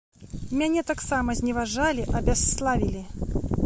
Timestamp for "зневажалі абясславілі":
1.43-3.09